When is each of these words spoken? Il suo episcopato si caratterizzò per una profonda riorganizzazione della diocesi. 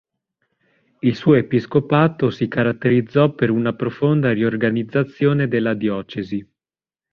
Il 1.01 1.15
suo 1.15 1.35
episcopato 1.35 2.31
si 2.31 2.47
caratterizzò 2.47 3.35
per 3.35 3.51
una 3.51 3.75
profonda 3.75 4.33
riorganizzazione 4.33 5.47
della 5.47 5.75
diocesi. 5.75 6.43